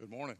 [0.00, 0.36] Good morning.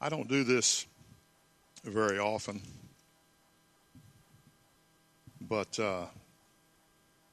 [0.00, 0.88] I don't do this
[1.84, 2.60] very often,
[5.40, 6.06] but uh,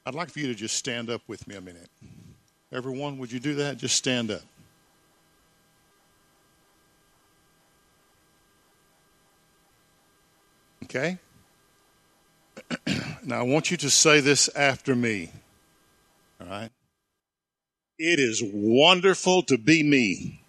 [0.06, 1.90] I'd like for you to just stand up with me a minute.
[2.70, 3.78] Everyone, would you do that?
[3.78, 4.42] Just stand up.
[10.84, 11.18] Okay?
[13.24, 15.32] now, I want you to say this after me.
[16.40, 16.70] All right?
[17.98, 20.40] It is wonderful to be me.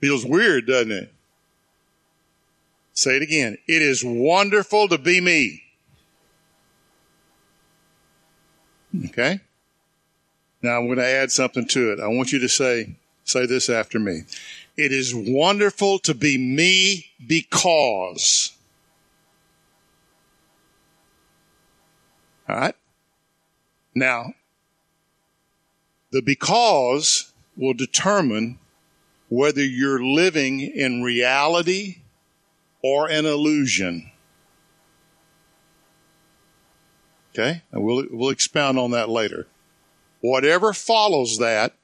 [0.00, 1.12] Feels weird, doesn't it?
[2.92, 3.58] Say it again.
[3.66, 5.62] It is wonderful to be me.
[9.06, 9.40] Okay?
[10.62, 12.00] Now I'm going to add something to it.
[12.00, 14.22] I want you to say, say this after me.
[14.76, 18.55] It is wonderful to be me because.
[22.48, 22.74] All right?
[23.94, 24.34] Now,
[26.10, 28.58] the because will determine
[29.28, 31.98] whether you're living in reality
[32.82, 34.10] or an illusion.
[37.32, 37.62] Okay?
[37.72, 39.46] And we'll, we'll expound on that later.
[40.20, 41.74] Whatever follows that,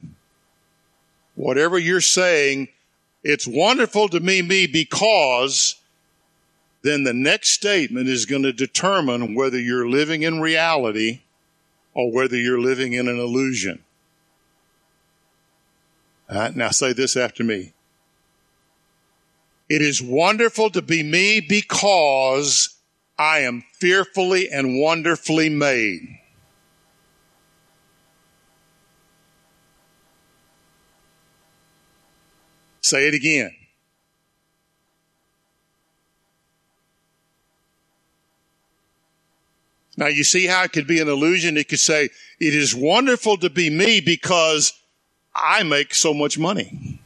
[1.35, 2.69] whatever you're saying,
[3.25, 5.77] it's wonderful to me, me, because
[6.83, 11.21] then the next statement is going to determine whether you're living in reality
[11.95, 13.83] or whether you're living in an illusion.
[16.29, 17.73] now say this after me.
[19.69, 22.77] It is wonderful to be me because
[23.19, 26.19] I am fearfully and wonderfully made.
[32.81, 33.55] Say it again.
[39.97, 41.57] Now you see how it could be an illusion.
[41.57, 42.05] It could say,
[42.41, 44.73] it is wonderful to be me because
[45.35, 47.01] I make so much money.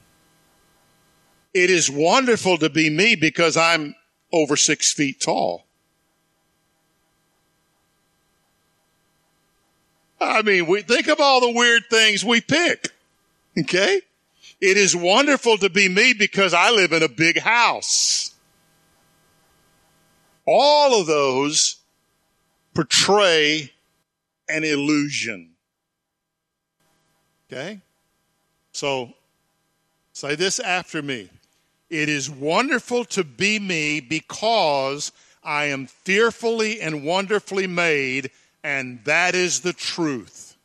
[1.52, 3.94] It is wonderful to be me because I'm
[4.32, 5.64] over six feet tall.
[10.20, 12.88] I mean, we think of all the weird things we pick.
[13.58, 14.00] Okay?
[14.60, 18.34] It is wonderful to be me because I live in a big house.
[20.46, 21.76] All of those
[22.76, 23.72] portray
[24.50, 25.50] an illusion.
[27.50, 27.80] Okay?
[28.72, 29.14] So
[30.12, 31.30] say this after me.
[31.88, 35.10] It is wonderful to be me because
[35.42, 38.30] I am fearfully and wonderfully made,
[38.62, 40.56] and that is the truth.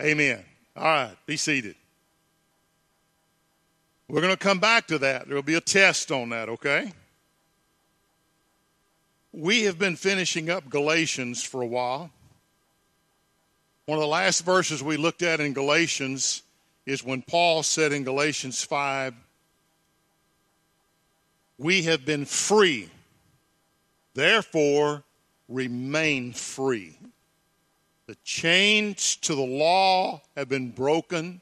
[0.00, 0.42] Amen.
[0.76, 1.76] All right, be seated.
[4.08, 5.26] We're going to come back to that.
[5.26, 6.92] There will be a test on that, okay?
[9.32, 12.10] We have been finishing up Galatians for a while.
[13.86, 16.42] One of the last verses we looked at in Galatians
[16.86, 19.14] is when Paul said in Galatians 5,
[21.58, 22.90] We have been free,
[24.14, 25.02] therefore
[25.48, 26.96] remain free.
[28.06, 31.40] The chains to the law have been broken.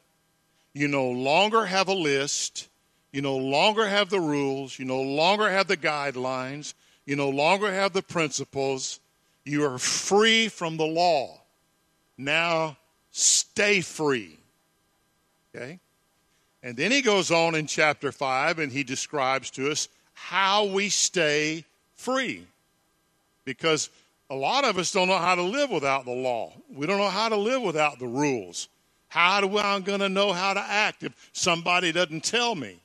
[0.73, 2.67] You no longer have a list.
[3.11, 4.77] You no longer have the rules.
[4.77, 6.73] You no longer have the guidelines.
[7.05, 8.99] You no longer have the principles.
[9.45, 11.41] You are free from the law.
[12.17, 12.77] Now
[13.11, 14.37] stay free.
[15.55, 15.79] Okay?
[16.63, 20.89] And then he goes on in chapter 5 and he describes to us how we
[20.89, 22.45] stay free.
[23.45, 23.89] Because
[24.29, 26.53] a lot of us don't know how to live without the law.
[26.73, 28.69] We don't know how to live without the rules.
[29.13, 32.79] How do I going to know how to act if somebody doesn't tell me?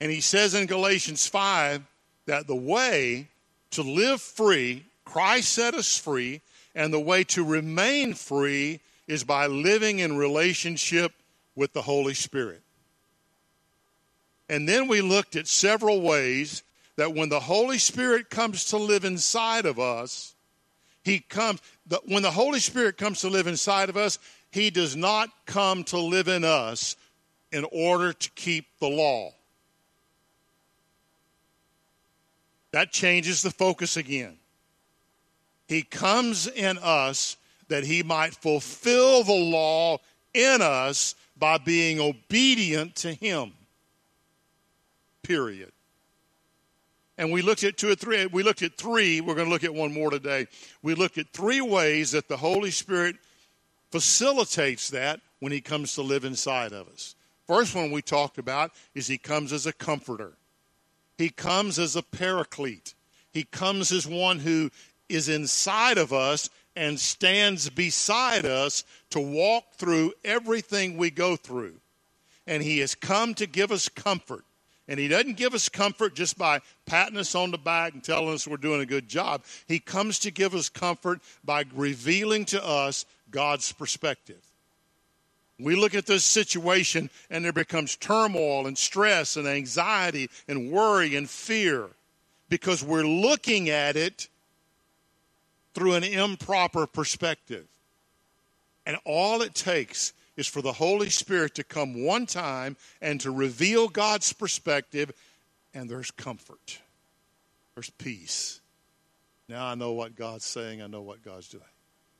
[0.00, 1.82] And he says in Galatians 5
[2.24, 3.28] that the way
[3.72, 6.40] to live free, Christ set us free,
[6.74, 11.12] and the way to remain free is by living in relationship
[11.54, 12.62] with the Holy Spirit.
[14.48, 16.62] And then we looked at several ways
[16.96, 20.34] that when the Holy Spirit comes to live inside of us,
[21.04, 24.18] he comes the, when the Holy Spirit comes to live inside of us,
[24.50, 26.96] he does not come to live in us
[27.52, 29.32] in order to keep the law.
[32.72, 34.36] That changes the focus again.
[35.66, 37.36] He comes in us
[37.68, 39.98] that he might fulfill the law
[40.34, 43.52] in us by being obedient to him.
[45.22, 45.72] Period.
[47.18, 48.26] And we looked at two or three.
[48.26, 49.20] We looked at three.
[49.20, 50.46] We're going to look at one more today.
[50.82, 53.16] We looked at three ways that the Holy Spirit
[53.90, 57.16] facilitates that when he comes to live inside of us.
[57.48, 60.34] First one we talked about is he comes as a comforter.
[61.16, 62.94] He comes as a paraclete.
[63.32, 64.70] He comes as one who
[65.08, 71.74] is inside of us and stands beside us to walk through everything we go through.
[72.46, 74.44] And he has come to give us comfort.
[74.88, 78.32] And he doesn't give us comfort just by patting us on the back and telling
[78.32, 79.42] us we're doing a good job.
[79.66, 84.40] He comes to give us comfort by revealing to us God's perspective.
[85.60, 91.16] We look at this situation and there becomes turmoil and stress and anxiety and worry
[91.16, 91.88] and fear
[92.48, 94.28] because we're looking at it
[95.74, 97.66] through an improper perspective.
[98.86, 103.30] And all it takes is for the Holy Spirit to come one time and to
[103.32, 105.12] reveal God's perspective,
[105.74, 106.78] and there's comfort,
[107.74, 108.60] there's peace.
[109.48, 111.64] Now I know what God's saying, I know what God's doing.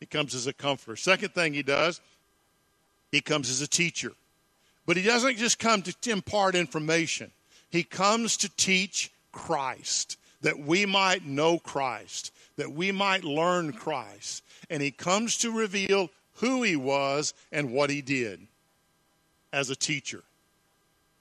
[0.00, 0.96] He comes as a comforter.
[0.96, 2.00] Second thing he does,
[3.12, 4.10] he comes as a teacher.
[4.84, 7.30] But he doesn't just come to impart information,
[7.70, 14.42] he comes to teach Christ, that we might know Christ, that we might learn Christ.
[14.70, 18.40] And he comes to reveal who he was and what he did
[19.52, 20.22] as a teacher.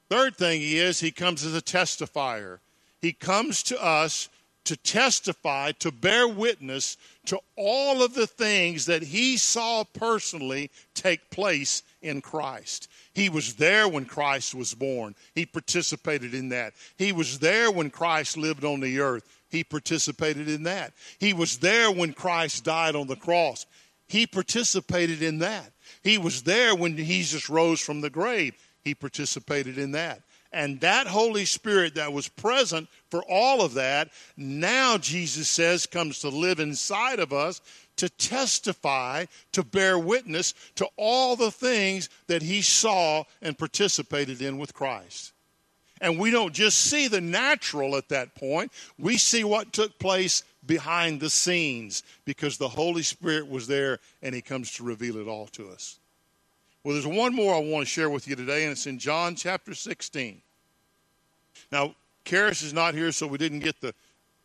[0.09, 2.59] Third thing he is, he comes as a testifier.
[3.01, 4.29] He comes to us
[4.67, 11.29] to testify, to bear witness to all of the things that he saw personally take
[11.29, 12.89] place in Christ.
[13.13, 15.15] He was there when Christ was born.
[15.33, 16.73] He participated in that.
[16.97, 19.23] He was there when Christ lived on the earth.
[19.49, 20.93] He participated in that.
[21.17, 23.65] He was there when Christ died on the cross.
[24.07, 25.71] He participated in that.
[26.03, 28.55] He was there when Jesus rose from the grave.
[28.83, 30.21] He participated in that.
[30.53, 36.19] And that Holy Spirit that was present for all of that, now Jesus says comes
[36.19, 37.61] to live inside of us
[37.97, 44.57] to testify, to bear witness to all the things that he saw and participated in
[44.57, 45.33] with Christ.
[45.99, 50.43] And we don't just see the natural at that point, we see what took place
[50.67, 55.27] behind the scenes because the Holy Spirit was there and He comes to reveal it
[55.27, 55.99] all to us.
[56.83, 59.35] Well, there's one more I want to share with you today, and it's in John
[59.35, 60.41] chapter 16.
[61.71, 63.93] Now, Karis is not here, so we didn't get the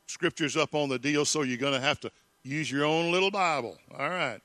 [0.06, 2.10] scriptures up on the deal, so you're going to have to
[2.42, 3.78] use your own little Bible.
[3.96, 4.40] All right.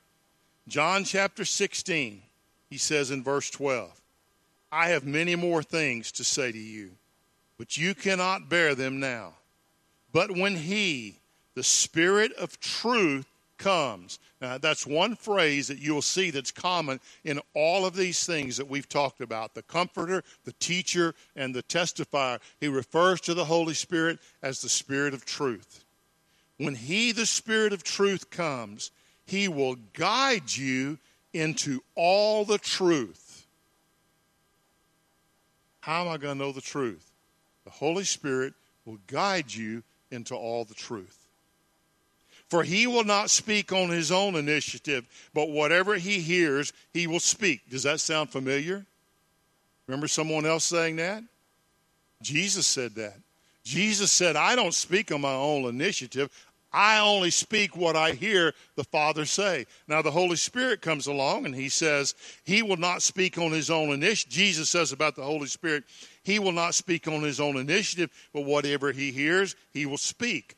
[0.68, 2.22] John chapter 16,
[2.70, 3.90] he says in verse 12,
[4.72, 6.92] I have many more things to say to you,
[7.58, 9.34] but you cannot bear them now.
[10.12, 11.20] But when He,
[11.58, 13.26] the Spirit of truth
[13.58, 14.20] comes.
[14.40, 18.70] Now, that's one phrase that you'll see that's common in all of these things that
[18.70, 22.40] we've talked about the comforter, the teacher, and the testifier.
[22.60, 25.84] He refers to the Holy Spirit as the Spirit of truth.
[26.58, 28.92] When He, the Spirit of truth, comes,
[29.26, 31.00] He will guide you
[31.34, 33.48] into all the truth.
[35.80, 37.12] How am I going to know the truth?
[37.64, 38.54] The Holy Spirit
[38.86, 39.82] will guide you
[40.12, 41.27] into all the truth.
[42.50, 47.20] For he will not speak on his own initiative, but whatever he hears, he will
[47.20, 47.70] speak.
[47.70, 48.86] Does that sound familiar?
[49.88, 51.24] Remember someone else saying that?
[52.22, 53.16] Jesus said that.
[53.64, 56.30] Jesus said, I don't speak on my own initiative.
[56.72, 59.66] I only speak what I hear the Father say.
[59.88, 62.14] Now, the Holy Spirit comes along and he says,
[62.44, 64.32] He will not speak on his own initiative.
[64.32, 65.86] Jesus says about the Holy Spirit,
[66.24, 70.56] He will not speak on his own initiative, but whatever he hears, he will speak.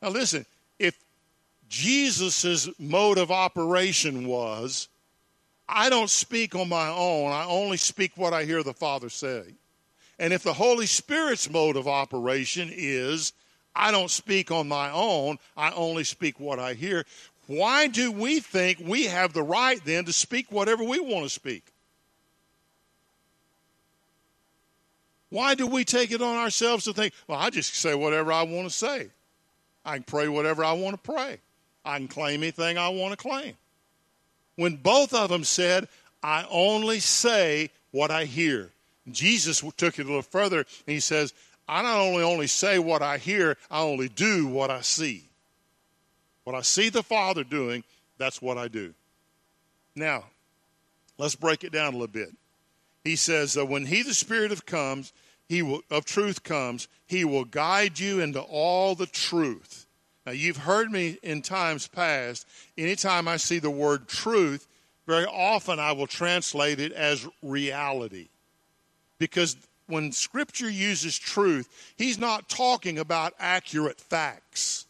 [0.00, 0.46] Now, listen,
[1.68, 4.88] Jesus' mode of operation was,
[5.68, 9.42] I don't speak on my own, I only speak what I hear the Father say.
[10.18, 13.32] And if the Holy Spirit's mode of operation is,
[13.76, 17.04] I don't speak on my own, I only speak what I hear,
[17.46, 21.30] why do we think we have the right then to speak whatever we want to
[21.30, 21.64] speak?
[25.30, 28.42] Why do we take it on ourselves to think, well, I just say whatever I
[28.42, 29.08] want to say?
[29.84, 31.38] I can pray whatever I want to pray.
[31.84, 33.54] I can claim anything I want to claim.
[34.56, 35.88] When both of them said,
[36.22, 38.70] I only say what I hear.
[39.10, 41.32] Jesus took it a little further and he says,
[41.68, 45.24] I not only only say what I hear, I only do what I see.
[46.44, 47.84] What I see the Father doing,
[48.16, 48.94] that's what I do.
[49.94, 50.24] Now,
[51.18, 52.30] let's break it down a little bit.
[53.04, 55.12] He says that when He, the Spirit of comes,
[55.48, 59.86] he will, of truth comes, he will guide you into all the truth.
[60.28, 62.46] Now, you've heard me in times past.
[62.76, 64.68] Anytime I see the word truth,
[65.06, 68.28] very often I will translate it as reality.
[69.18, 69.56] Because
[69.86, 74.84] when Scripture uses truth, he's not talking about accurate facts.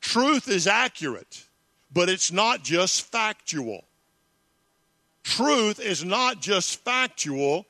[0.00, 1.44] Truth is accurate.
[1.92, 3.84] but it's not just factual.
[5.22, 7.66] Truth is not just factual,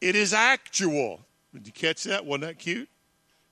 [0.00, 1.20] it is actual.
[1.52, 2.24] Did you catch that?
[2.24, 2.88] Wasn't that cute?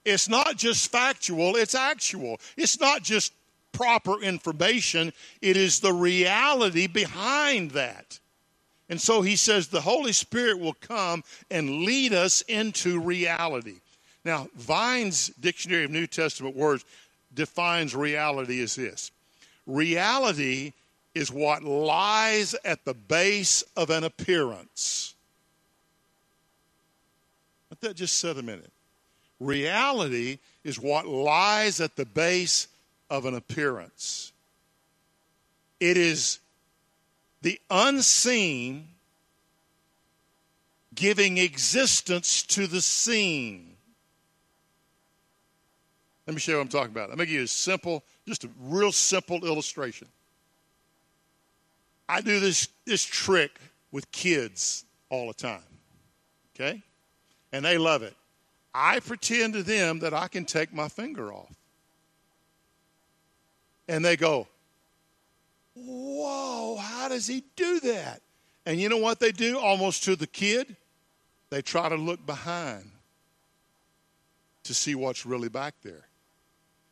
[0.05, 2.41] It's not just factual, it's actual.
[2.57, 3.33] It's not just
[3.73, 8.19] proper information, it is the reality behind that.
[8.89, 13.77] And so he says the Holy Spirit will come and lead us into reality.
[14.25, 16.85] Now, Vine's Dictionary of New Testament Words
[17.33, 19.13] defines reality as this
[19.67, 20.73] reality
[21.15, 25.15] is what lies at the base of an appearance.
[27.71, 28.73] Let that just sit a minute.
[29.41, 32.69] Reality is what lies at the base
[33.09, 34.33] of an appearance.
[35.81, 36.39] It is
[37.41, 38.87] the unseen
[40.95, 43.77] giving existence to the seen.
[46.27, 47.09] Let me show you what I'm talking about.
[47.09, 50.07] Going to give you a simple, just a real simple illustration.
[52.09, 53.53] I do this, this trick
[53.91, 55.63] with kids all the time.
[56.55, 56.83] Okay?
[57.53, 58.15] And they love it.
[58.75, 61.55] I pretend to them that I can take my finger off.
[63.89, 64.47] And they go,
[65.75, 68.21] Whoa, how does he do that?
[68.67, 70.77] And you know what they do almost to the kid?
[71.49, 72.91] They try to look behind
[74.65, 76.07] to see what's really back there.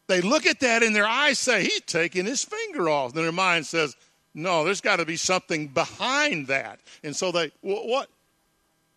[0.09, 3.15] They look at that and their eyes say, He's taking his finger off.
[3.15, 3.97] And their mind says,
[4.35, 6.81] No, there's got to be something behind that.
[7.05, 8.09] And so they, what?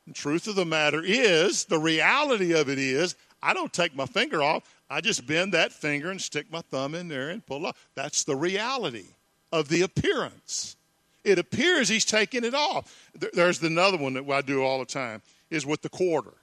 [0.08, 4.06] The truth of the matter is, the reality of it is, I don't take my
[4.06, 4.64] finger off.
[4.90, 7.78] I just bend that finger and stick my thumb in there and pull up.
[7.96, 9.06] That's the reality
[9.52, 10.76] of the appearance.
[11.24, 13.10] It appears he's taking it off.
[13.34, 16.34] There's another one that I do all the time is with the quarter.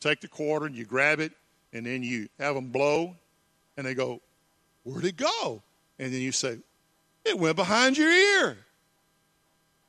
[0.00, 1.32] Take the quarter and you grab it,
[1.72, 3.16] and then you have them blow,
[3.76, 4.20] and they go,
[4.84, 5.62] Where'd it go?
[5.98, 6.58] And then you say,
[7.24, 8.58] It went behind your ear.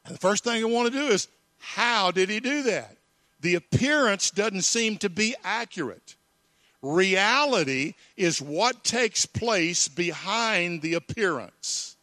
[0.05, 1.27] And the first thing I want to do is,
[1.59, 2.97] How did he do that?
[3.41, 6.15] The appearance doesn't seem to be accurate.
[6.81, 11.95] Reality is what takes place behind the appearance.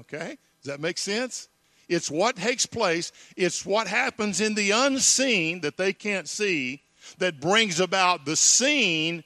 [0.00, 0.38] Okay?
[0.62, 1.48] Does that make sense?
[1.88, 6.80] It's what takes place, it's what happens in the unseen that they can't see
[7.18, 9.24] that brings about the seen,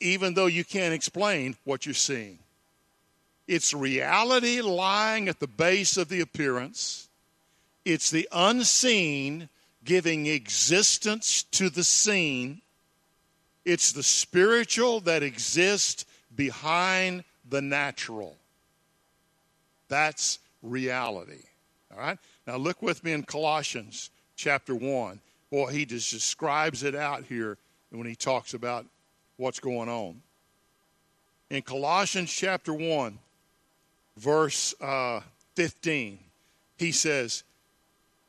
[0.00, 2.38] even though you can't explain what you're seeing.
[3.46, 7.08] It's reality lying at the base of the appearance,
[7.84, 9.48] it's the unseen
[9.84, 12.60] giving existence to the seen.
[13.64, 18.36] It's the spiritual that exists behind the natural.
[19.88, 21.42] That's reality.
[21.92, 22.18] All right?
[22.46, 25.20] Now look with me in Colossians chapter 1.
[25.50, 27.58] Boy, he just describes it out here
[27.90, 28.86] when he talks about
[29.36, 30.22] what's going on.
[31.50, 33.18] In Colossians chapter 1,
[34.16, 35.20] verse uh,
[35.56, 36.18] 15,
[36.78, 37.44] he says,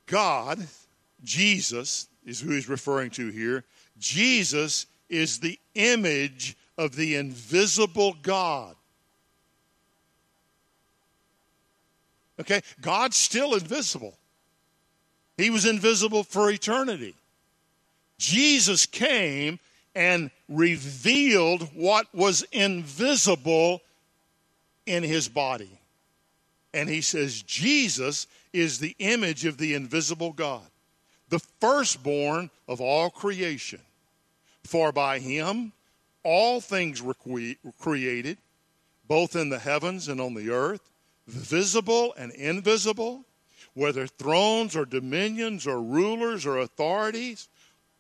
[0.05, 0.67] God,
[1.23, 3.63] Jesus, is who he's referring to here.
[3.99, 8.75] Jesus is the image of the invisible God.
[12.39, 12.61] Okay?
[12.81, 14.15] God's still invisible.
[15.37, 17.15] He was invisible for eternity.
[18.17, 19.59] Jesus came
[19.95, 23.81] and revealed what was invisible
[24.85, 25.79] in his body.
[26.73, 30.65] And he says, Jesus is the image of the invisible God,
[31.33, 33.81] the firstborn of all creation.
[34.63, 35.71] For by him
[36.23, 37.15] all things were
[37.79, 38.37] created,
[39.07, 40.91] both in the heavens and on the earth
[41.25, 43.25] visible and invisible,
[43.73, 47.47] whether thrones or dominions or rulers or authorities,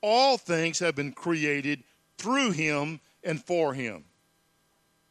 [0.01, 1.83] all things have been created
[2.19, 4.03] through him and for him.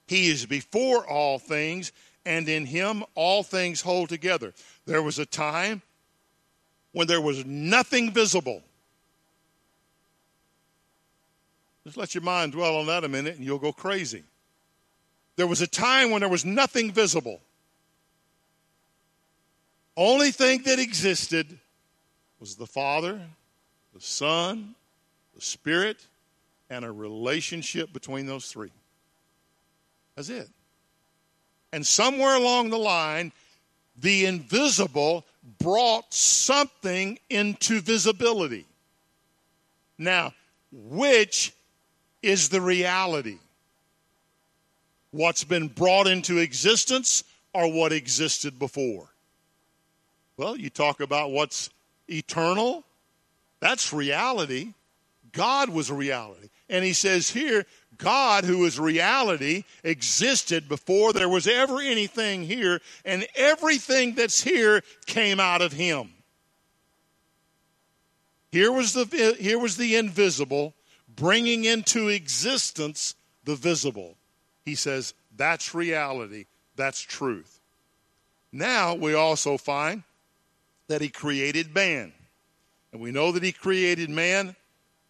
[0.07, 1.91] He is before all things,
[2.25, 4.55] and in him all things hold together.
[4.87, 5.83] There was a time
[6.93, 8.63] when there was nothing visible.
[11.85, 14.23] Just let your mind dwell on that a minute and you'll go crazy.
[15.37, 17.41] There was a time when there was nothing visible.
[19.97, 21.59] Only thing that existed
[22.39, 23.21] was the Father,
[23.95, 24.75] the Son,
[25.35, 26.07] the Spirit,
[26.71, 28.71] and a relationship between those three.
[30.17, 30.49] That's it.
[31.73, 33.33] And somewhere along the line,
[33.97, 35.25] the invisible
[35.59, 38.67] brought something into visibility.
[39.99, 40.35] Now,
[40.73, 41.53] which
[42.23, 43.39] is the reality?
[45.11, 49.09] What's been brought into existence or what existed before?
[50.37, 51.71] Well, you talk about what's
[52.09, 52.85] eternal,
[53.61, 54.73] that's reality.
[55.33, 56.49] God was a reality.
[56.69, 57.67] And he says here,
[58.03, 64.83] God, who is reality, existed before there was ever anything here, and everything that's here
[65.07, 66.11] came out of him.
[68.51, 70.75] Here was the, here was the invisible
[71.17, 74.17] bringing into existence the visible.
[74.65, 77.61] He says, that's reality, that's truth.
[78.53, 80.03] Now we also find
[80.89, 82.13] that he created man.
[82.93, 84.57] And we know that he created man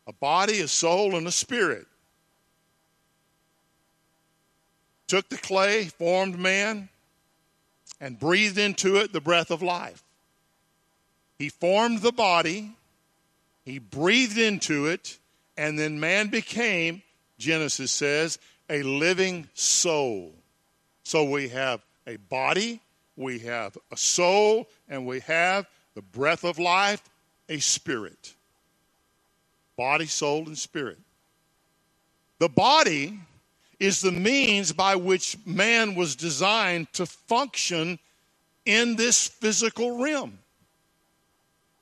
[0.06, 1.87] a body, a soul, and a spirit.
[5.12, 6.88] Took the clay, formed man,
[8.00, 10.02] and breathed into it the breath of life.
[11.38, 12.75] He formed the body,
[13.62, 15.19] he breathed into it,
[15.54, 17.02] and then man became,
[17.37, 18.38] Genesis says,
[18.71, 20.33] a living soul.
[21.02, 22.81] So we have a body,
[23.14, 27.02] we have a soul, and we have the breath of life,
[27.50, 28.33] a spirit.
[29.76, 31.00] Body, soul, and spirit.
[32.38, 33.21] The body
[33.83, 37.99] is the means by which man was designed to function
[38.65, 40.39] in this physical realm.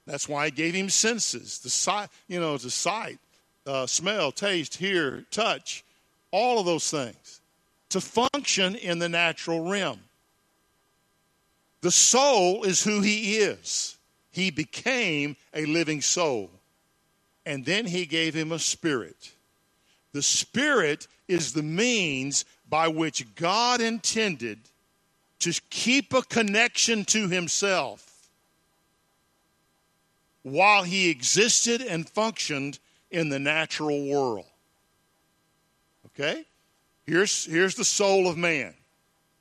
[0.06, 3.18] That's why he gave him senses, the sight, you know, to sight,
[3.66, 5.84] uh, smell, taste, hear, touch,
[6.30, 7.40] all of those things
[7.90, 10.00] to function in the natural realm.
[11.82, 13.96] The soul is who he is.
[14.30, 16.50] He became a living soul.
[17.44, 19.32] And then he gave him a spirit.
[20.12, 24.58] The spirit is the means by which God intended
[25.38, 28.28] to keep a connection to himself
[30.42, 32.78] while he existed and functioned
[33.10, 34.46] in the natural world.
[36.06, 36.44] Okay?
[37.06, 38.74] Here's, here's the soul of man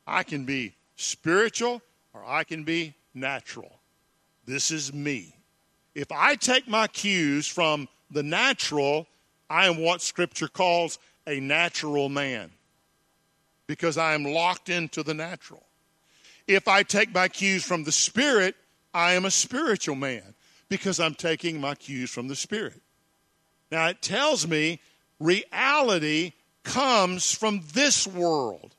[0.06, 1.82] I can be spiritual
[2.14, 3.72] or I can be natural.
[4.46, 5.36] This is me.
[5.96, 9.08] If I take my cues from the natural,
[9.50, 12.50] I am what Scripture calls a natural man
[13.68, 15.64] because I am locked into the natural.
[16.48, 18.56] If I take my cues from the Spirit,
[18.96, 20.34] I am a spiritual man
[20.70, 22.82] because I'm taking my cues from the Spirit.
[23.72, 24.82] Now, it tells me
[25.20, 28.76] reality comes from this world,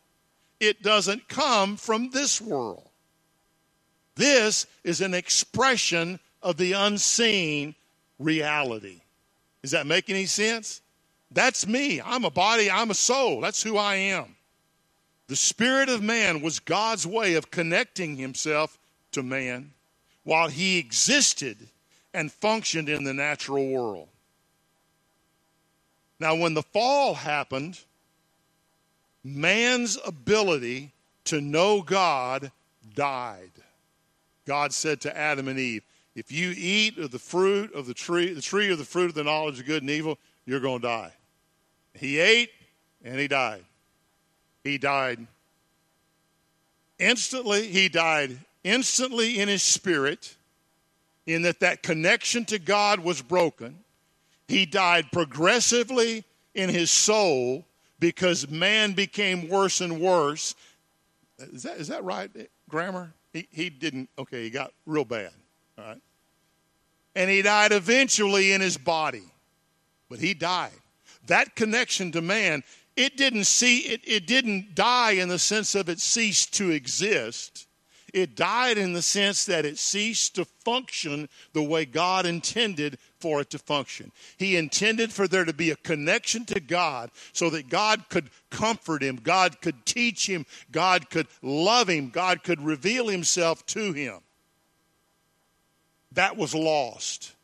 [0.59, 2.88] it doesn't come from this world.
[4.16, 7.77] This is an expression of the unseen
[8.18, 9.01] reality.
[9.62, 10.83] Does that make any sense?
[11.31, 12.01] That's me.
[12.01, 13.40] I'm a body, I'm a soul.
[13.40, 14.37] That's who I am.
[15.29, 18.79] The spirit of man was God's way of connecting himself
[19.12, 19.73] to man
[20.25, 21.69] while he existed
[22.12, 24.09] and functioned in the natural world.
[26.19, 27.79] Now, when the fall happened,
[29.23, 30.90] man's ability
[31.27, 32.51] to know God
[32.95, 33.53] died.
[34.47, 38.33] God said to Adam and Eve, If you eat of the fruit of the tree,
[38.33, 40.87] the tree of the fruit of the knowledge of good and evil, you're going to
[40.88, 41.12] die.
[41.94, 42.50] He ate
[43.05, 43.64] and he died.
[44.64, 45.26] He died
[46.98, 47.66] instantly.
[47.68, 50.37] He died instantly in his spirit,
[51.26, 53.79] in that that connection to God was broken.
[54.48, 56.24] He died progressively
[56.55, 57.64] in his soul
[57.98, 60.55] because man became worse and worse.
[61.38, 62.31] Is that, is that right,
[62.68, 63.12] grammar?
[63.33, 65.31] He, he didn't, okay, he got real bad,
[65.79, 66.00] all right?
[67.14, 69.24] And he died eventually in his body,
[70.09, 70.72] but he died.
[71.26, 72.62] That connection to man,
[72.96, 77.66] it didn't see, it, it didn't die in the sense of it ceased to exist.
[78.12, 83.40] It died in the sense that it ceased to function the way God intended for
[83.40, 84.11] it to function.
[84.37, 89.02] He intended for there to be a connection to God so that God could comfort
[89.02, 94.18] him, God could teach him, God could love him, God could reveal himself to him.
[96.12, 97.35] That was lost.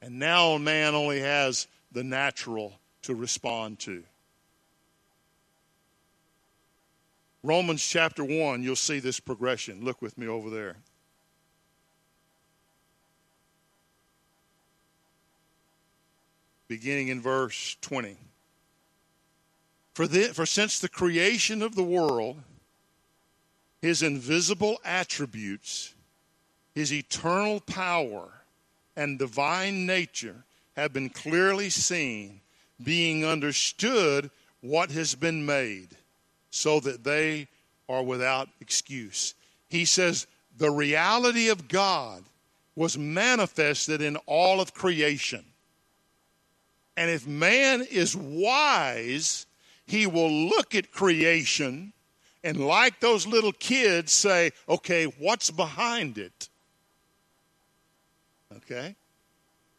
[0.00, 4.02] And now man only has the natural to respond to.
[7.42, 9.84] Romans chapter 1, you'll see this progression.
[9.84, 10.76] Look with me over there.
[16.72, 18.16] beginning in verse 20.
[19.92, 22.38] For, the, for since the creation of the world,
[23.82, 25.92] his invisible attributes,
[26.74, 28.30] his eternal power,
[28.96, 32.40] and divine nature have been clearly seen,
[32.84, 35.88] being understood what has been made,
[36.50, 37.48] so that they
[37.88, 39.34] are without excuse.
[39.68, 40.26] He says,
[40.58, 42.22] The reality of God
[42.76, 45.44] was manifested in all of creation.
[46.96, 49.46] And if man is wise,
[49.86, 51.92] he will look at creation
[52.44, 56.48] and, like those little kids, say, okay, what's behind it?
[58.56, 58.96] Okay?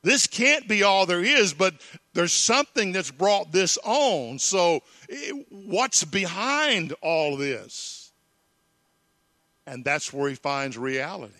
[0.03, 1.75] This can't be all there is, but
[2.13, 4.37] there's something that's brought this on.
[4.37, 8.11] So, eh, what's behind all this?
[9.65, 11.33] And that's where he finds reality.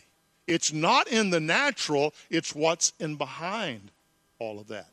[0.47, 3.91] It's not in the natural, it's what's in behind
[4.39, 4.89] all of that.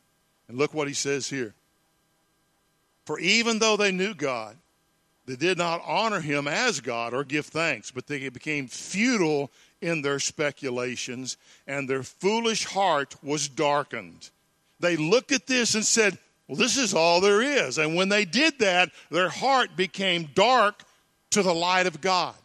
[0.49, 1.53] And look what he says here.
[3.05, 4.57] For even though they knew God,
[5.25, 9.49] they did not honor him as God or give thanks, but they became futile
[9.81, 14.29] in their speculations, and their foolish heart was darkened.
[14.79, 16.17] They looked at this and said,
[16.47, 17.77] Well, this is all there is.
[17.77, 20.83] And when they did that, their heart became dark
[21.31, 22.35] to the light of God.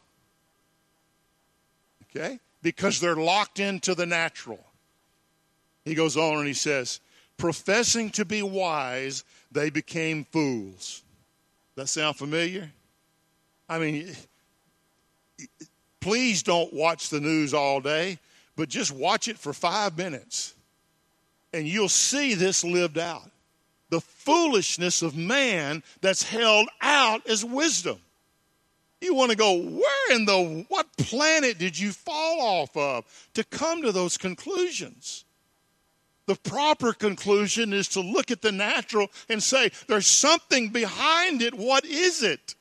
[2.04, 2.38] Okay?
[2.62, 4.60] Because they're locked into the natural.
[5.84, 7.00] He goes on and he says,
[7.36, 11.02] Professing to be wise, they became fools.
[11.74, 12.70] That sound familiar?
[13.68, 14.14] I mean,
[16.06, 18.16] please don't watch the news all day,
[18.54, 20.54] but just watch it for five minutes
[21.52, 23.28] and you'll see this lived out.
[23.90, 27.98] The foolishness of man that's held out as wisdom.
[29.00, 33.42] You want to go, where in the, what planet did you fall off of to
[33.42, 35.24] come to those conclusions?
[36.26, 41.52] The proper conclusion is to look at the natural and say, there's something behind it.
[41.52, 42.54] What is it?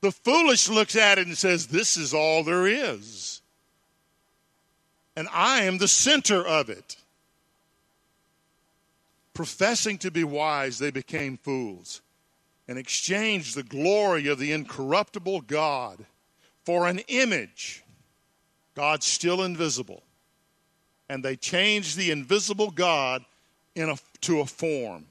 [0.00, 3.40] The foolish looks at it and says, This is all there is.
[5.16, 6.96] And I am the center of it.
[9.34, 12.00] Professing to be wise, they became fools
[12.68, 16.04] and exchanged the glory of the incorruptible God
[16.64, 17.82] for an image,
[18.74, 20.02] God still invisible.
[21.08, 23.24] And they changed the invisible God
[23.74, 25.06] in a, to a form.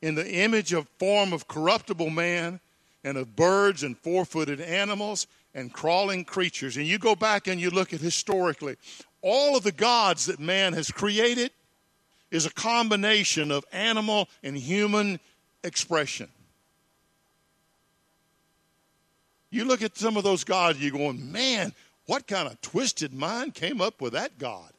[0.00, 2.60] In the image of form of corruptible man,
[3.04, 6.76] and of birds and four footed animals and crawling creatures.
[6.76, 8.76] And you go back and you look at historically,
[9.22, 11.50] all of the gods that man has created
[12.30, 15.18] is a combination of animal and human
[15.64, 16.28] expression.
[19.50, 21.72] You look at some of those gods, you're going, man,
[22.06, 24.70] what kind of twisted mind came up with that God?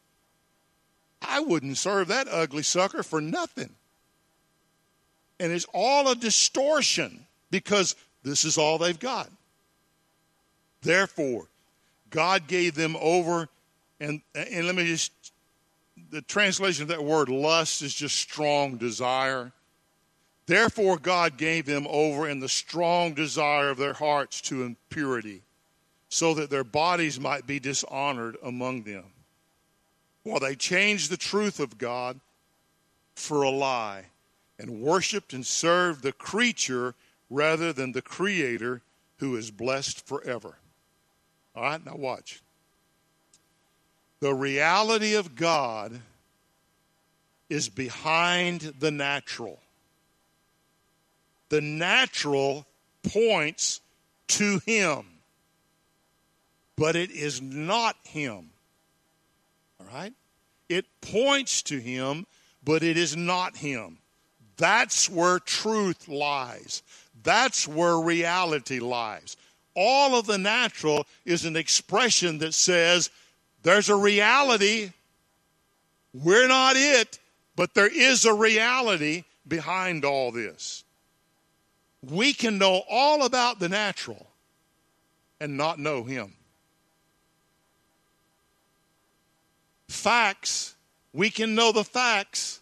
[1.21, 3.71] I wouldn't serve that ugly sucker for nothing.
[5.39, 9.29] And it's all a distortion because this is all they've got.
[10.81, 11.47] Therefore,
[12.09, 13.49] God gave them over,
[13.99, 15.11] and, and let me just,
[16.11, 19.51] the translation of that word lust is just strong desire.
[20.45, 25.41] Therefore, God gave them over in the strong desire of their hearts to impurity,
[26.09, 29.03] so that their bodies might be dishonored among them.
[30.23, 32.19] While they changed the truth of God
[33.15, 34.05] for a lie
[34.57, 36.95] and worshiped and served the creature
[37.29, 38.81] rather than the Creator
[39.17, 40.57] who is blessed forever.
[41.55, 42.41] All right, now watch.
[44.19, 46.01] The reality of God
[47.49, 49.59] is behind the natural.
[51.49, 52.65] The natural
[53.03, 53.81] points
[54.29, 55.05] to Him,
[56.75, 58.51] but it is not Him.
[59.79, 60.13] All right?
[60.67, 62.27] It points to Him,
[62.63, 63.97] but it is not Him.
[64.59, 66.83] That's where truth lies.
[67.23, 69.37] That's where reality lies.
[69.73, 73.09] All of the natural is an expression that says
[73.63, 74.91] there's a reality.
[76.13, 77.19] We're not it,
[77.55, 80.83] but there is a reality behind all this.
[82.01, 84.27] We can know all about the natural
[85.39, 86.33] and not know Him.
[89.87, 90.75] Facts,
[91.13, 92.58] we can know the facts,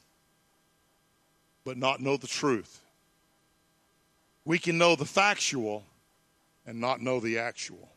[1.68, 2.80] but not know the truth.
[4.46, 5.84] We can know the factual
[6.66, 7.90] and not know the actual.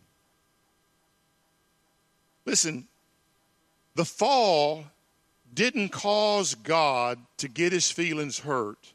[2.44, 2.88] Listen,
[3.94, 4.86] the fall
[5.54, 8.92] didn't cause God to get his feelings hurt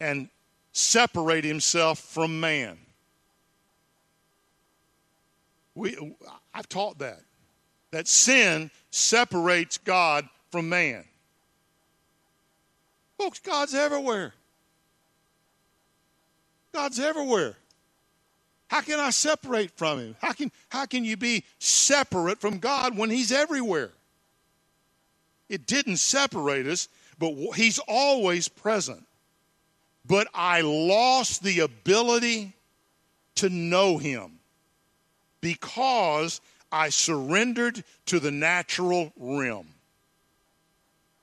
[0.00, 0.30] and
[0.72, 2.78] separate himself from man.
[5.74, 6.16] We,
[6.54, 7.20] I've taught that.
[7.90, 11.04] That sin separates God from man.
[13.22, 14.34] Folks, God's everywhere.
[16.74, 17.54] God's everywhere.
[18.66, 20.16] How can I separate from him?
[20.20, 23.90] How can, how can you be separate from God when he's everywhere?
[25.48, 26.88] It didn't separate us,
[27.20, 29.06] but he's always present.
[30.04, 32.54] But I lost the ability
[33.36, 34.40] to know him
[35.40, 36.40] because
[36.72, 39.68] I surrendered to the natural realm.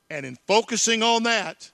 [0.10, 1.70] And in focusing on that,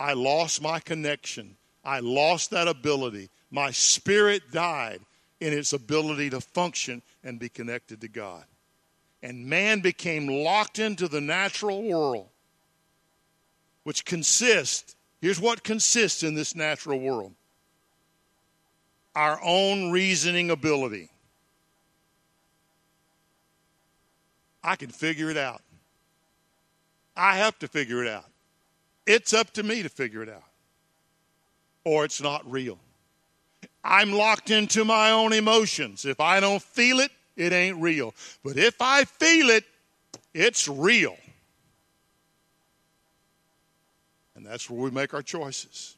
[0.00, 3.30] I lost my connection I lost that ability.
[3.50, 5.00] My spirit died
[5.40, 8.44] in its ability to function and be connected to God.
[9.22, 12.28] and man became locked into the natural world,
[13.84, 17.34] which consists, here's what consists in this natural world
[19.16, 21.10] our own reasoning ability.
[24.62, 25.62] I can figure it out.
[27.16, 28.29] I have to figure it out.
[29.10, 30.44] It's up to me to figure it out,
[31.82, 32.78] or it's not real.
[33.82, 36.04] I'm locked into my own emotions.
[36.04, 38.14] If I don't feel it, it ain't real.
[38.44, 39.64] But if I feel it,
[40.32, 41.16] it's real.
[44.36, 45.96] And that's where we make our choices.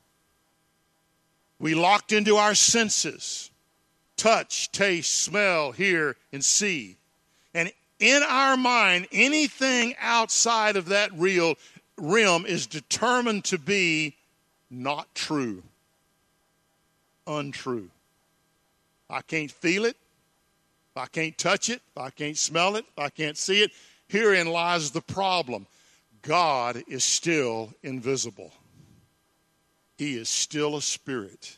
[1.58, 3.50] We locked into our senses
[4.16, 6.96] touch, taste, smell, hear, and see.
[7.52, 11.56] And in our mind, anything outside of that real
[12.02, 14.16] realm is determined to be
[14.68, 15.62] not true,
[17.26, 17.88] untrue.
[19.08, 19.96] I can't feel it.
[20.96, 21.80] I can't touch it.
[21.96, 22.84] I can't smell it.
[22.98, 23.70] I can't see it.
[24.08, 25.66] Herein lies the problem
[26.20, 28.52] God is still invisible,
[29.96, 31.56] He is still a spirit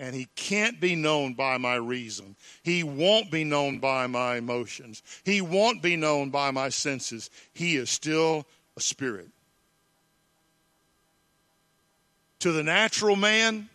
[0.00, 2.34] and he can't be known by my reason.
[2.62, 5.02] He won't be known by my emotions.
[5.24, 7.28] He won't be known by my senses.
[7.52, 8.46] He is still
[8.78, 9.28] a spirit.
[12.40, 13.68] To the natural man,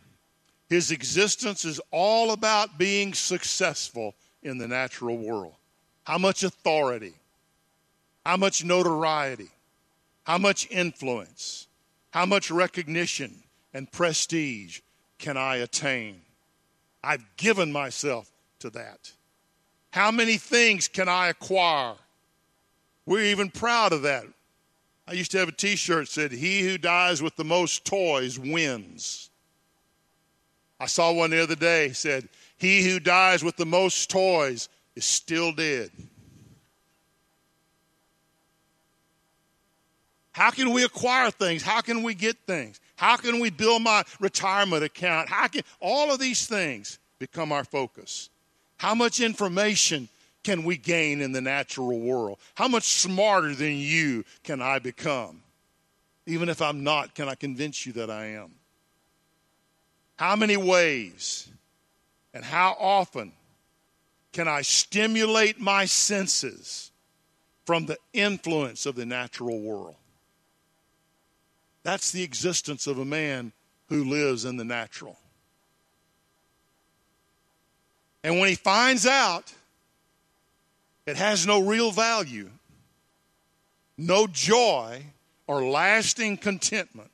[0.69, 5.53] his existence is all about being successful in the natural world.
[6.03, 7.13] How much authority,
[8.25, 9.49] how much notoriety,
[10.23, 11.67] how much influence,
[12.11, 14.79] how much recognition and prestige
[15.19, 16.21] can I attain?
[17.03, 19.11] I've given myself to that.
[19.91, 21.93] How many things can I acquire?
[23.05, 24.25] We're even proud of that.
[25.07, 27.85] I used to have a t shirt that said, He who dies with the most
[27.85, 29.29] toys wins.
[30.79, 35.05] I saw one the other day said, He who dies with the most toys is
[35.05, 35.91] still dead.
[40.31, 41.63] How can we acquire things?
[41.63, 42.81] How can we get things?
[42.97, 45.29] How can we build my retirement account?
[45.29, 48.29] How can all of these things become our focus?
[48.77, 50.09] How much information
[50.45, 52.37] can we gain in the natural world?
[52.53, 55.41] How much smarter than you can I become?
[56.27, 58.51] Even if I'm not, can I convince you that I am?
[60.17, 61.49] How many ways
[62.31, 63.31] and how often
[64.33, 66.91] can I stimulate my senses
[67.65, 69.95] from the influence of the natural world?
[71.81, 73.51] That's the existence of a man
[73.89, 75.17] who lives in the natural.
[78.23, 79.51] And when he finds out
[81.05, 82.49] it has no real value,
[83.97, 85.03] no joy,
[85.47, 87.11] or lasting contentment,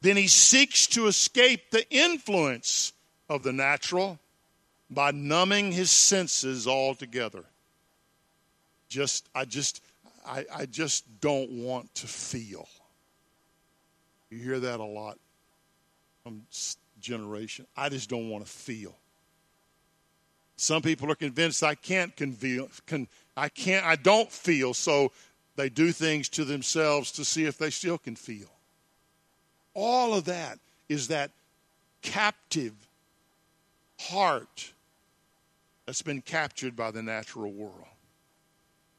[0.00, 2.92] then he seeks to escape the influence
[3.28, 4.18] of the natural
[4.90, 7.44] by numbing his senses altogether.
[8.88, 9.82] Just, I just,
[10.26, 12.68] I, I just don't want to feel.
[14.30, 15.18] You hear that a lot
[16.22, 16.42] from
[17.00, 17.66] generation.
[17.76, 18.94] I just don't want to feel.
[20.58, 25.12] Some people are convinced I can't convey, can, I can't, I don't feel, so
[25.54, 28.48] they do things to themselves to see if they still can feel.
[29.72, 31.30] All of that is that
[32.02, 32.74] captive
[34.00, 34.72] heart
[35.86, 37.86] that's been captured by the natural world.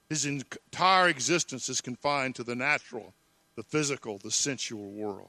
[0.07, 3.13] His entire existence is confined to the natural
[3.57, 5.27] the physical, the sensual world.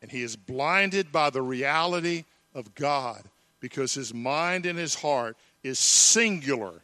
[0.00, 3.24] And he is blinded by the reality of God
[3.60, 6.82] because his mind and his heart is singular.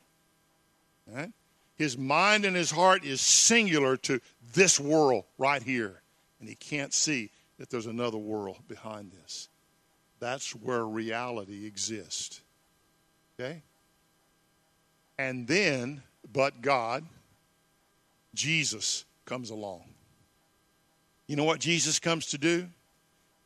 [1.06, 1.32] Right?
[1.76, 4.20] His mind and his heart is singular to
[4.54, 6.00] this world right here.
[6.40, 9.48] And he can't see that there's another world behind this.
[10.20, 12.40] That's where reality exists.
[13.38, 13.62] Okay?
[15.18, 17.04] And then, but God,
[18.34, 19.82] Jesus comes along.
[21.26, 22.68] You know what Jesus comes to do?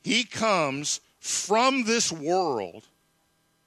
[0.03, 2.85] He comes from this world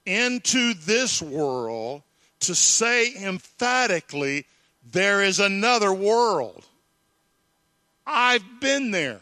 [0.05, 2.03] into this world
[2.41, 4.45] to say emphatically,
[4.91, 6.65] there is another world.
[8.05, 9.21] I've been there.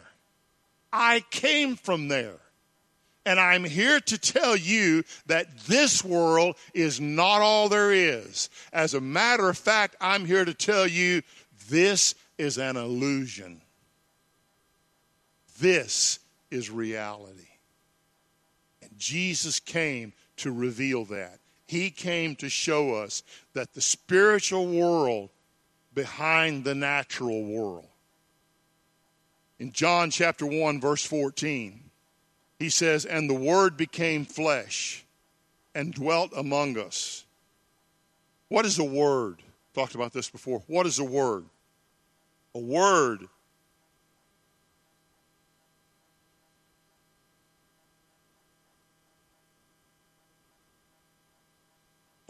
[0.92, 2.38] I came from there.
[3.26, 8.48] And I'm here to tell you that this world is not all there is.
[8.72, 11.22] As a matter of fact, I'm here to tell you
[11.68, 13.60] this is an illusion.
[15.60, 16.18] This
[16.50, 17.48] is reality.
[18.82, 21.38] And Jesus came to reveal that.
[21.66, 23.22] He came to show us
[23.52, 25.30] that the spiritual world
[25.94, 27.86] behind the natural world.
[29.58, 31.90] In John chapter 1 verse 14,
[32.58, 35.04] he says, "And the word became flesh
[35.74, 37.24] and dwelt among us."
[38.48, 39.42] What is a word,
[39.74, 40.60] talked about this before.
[40.66, 41.48] What is a word?
[42.54, 43.28] A word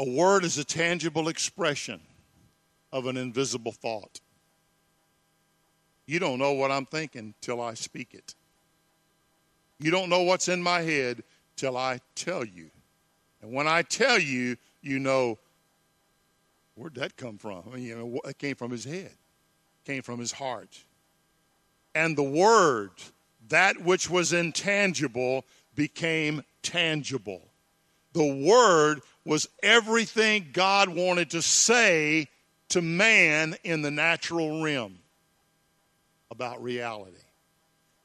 [0.01, 2.01] A word is a tangible expression
[2.91, 4.21] of an invisible thought.
[6.07, 8.35] You don't know what I'm thinking till I speak it.
[9.79, 11.23] You don't know what's in my head
[11.55, 12.71] till I tell you.
[13.43, 15.37] And when I tell you, you know
[16.77, 17.63] where'd that come from?
[17.71, 19.13] I mean, you know, it came from his head,
[19.85, 20.83] came from his heart.
[21.95, 22.93] And the word,
[23.51, 27.43] that which was intangible, became tangible.
[28.15, 32.29] The word was everything God wanted to say
[32.71, 34.99] to man in the natural realm
[36.31, 37.17] about reality.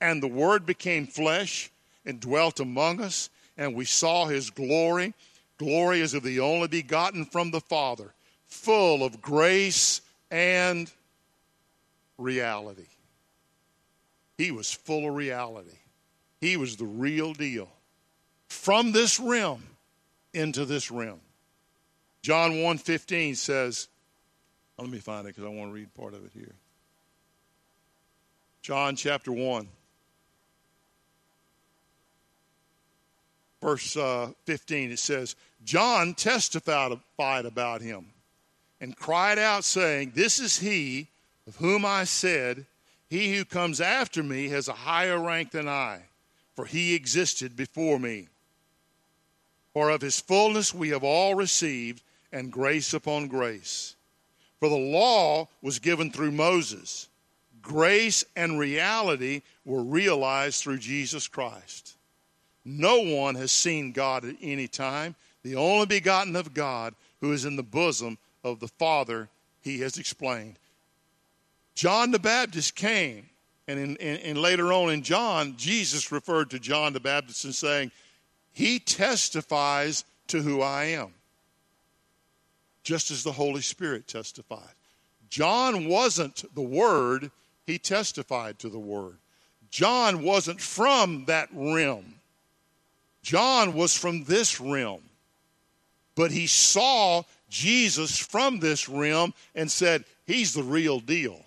[0.02, 1.72] And the Word became flesh
[2.06, 5.14] and dwelt among us, and we saw His glory.
[5.58, 8.14] Glory as of the only begotten from the Father,
[8.48, 10.92] full of grace and
[12.18, 12.88] reality.
[14.38, 15.78] He was full of reality.
[16.42, 17.70] He was the real deal.
[18.50, 19.64] From this realm
[20.36, 21.22] into this realm.
[22.22, 23.88] John 1:15 says,
[24.78, 26.54] let me find it because I want to read part of it here.
[28.62, 29.68] John chapter 1,
[33.62, 37.00] verse uh, 15, it says, John testified
[37.46, 38.08] about him
[38.82, 41.08] and cried out, saying, This is he
[41.48, 42.66] of whom I said,
[43.08, 46.02] He who comes after me has a higher rank than I,
[46.56, 48.28] for he existed before me.
[49.76, 53.98] For of his fullness we have all received, and grace upon grace.
[54.62, 57.10] For the law was given through Moses,
[57.62, 61.98] grace and reality were realized through Jesus Christ.
[62.64, 65.14] No one has seen God at any time.
[65.44, 69.28] The only begotten of God, who is in the bosom of the Father,
[69.60, 70.58] he has explained.
[71.76, 73.28] John the Baptist came,
[73.68, 77.92] and, in, in, later on in John, Jesus referred to John the Baptist and saying,
[78.56, 81.14] he testifies to who I am,
[82.84, 84.74] just as the Holy Spirit testified.
[85.30, 87.32] John wasn't the Word,
[87.68, 89.18] he testified to the Word.
[89.72, 92.06] John wasn't from that realm.
[93.22, 95.04] John was from this realm.
[96.16, 101.44] But he saw Jesus from this realm and said, He's the real deal.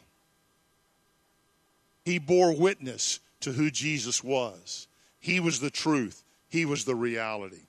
[2.05, 4.89] He bore witness to who Jesus was.
[5.21, 6.23] He was the truth.
[6.49, 7.61] He was the reality.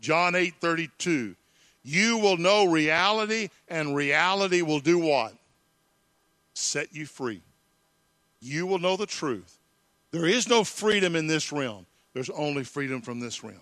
[0.00, 1.34] John 8 32.
[1.82, 5.32] You will know reality, and reality will do what?
[6.54, 7.40] Set you free.
[8.40, 9.58] You will know the truth.
[10.10, 13.60] There is no freedom in this realm, there's only freedom from this realm.